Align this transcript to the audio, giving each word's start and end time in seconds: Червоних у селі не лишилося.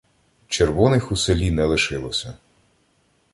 Червоних 0.47 1.11
у 1.11 1.15
селі 1.15 1.51
не 1.51 1.65
лишилося. 1.65 2.33